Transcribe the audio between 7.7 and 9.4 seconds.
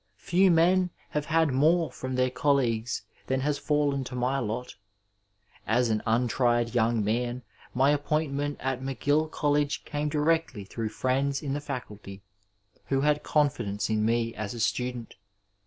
my appoint ment at McGill